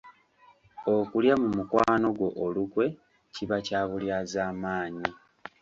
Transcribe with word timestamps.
Okulya 0.95 1.33
mu 1.41 1.49
mukwano 1.57 2.07
gwo 2.17 2.27
olukwe 2.45 2.85
kiba 3.33 3.57
kya 3.65 3.81
bulyazaamaanyi 3.89 5.07